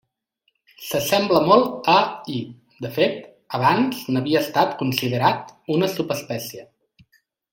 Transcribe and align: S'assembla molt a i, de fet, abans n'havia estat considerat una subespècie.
S'assembla 0.85 1.41
molt 1.49 1.89
a 1.95 1.97
i, 2.37 2.37
de 2.87 2.91
fet, 2.95 3.21
abans 3.59 4.01
n'havia 4.15 4.43
estat 4.47 4.75
considerat 4.81 5.55
una 5.77 5.91
subespècie. 5.97 6.69